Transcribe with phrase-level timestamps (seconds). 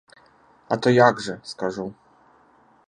[0.75, 1.87] А то як жа, скажу.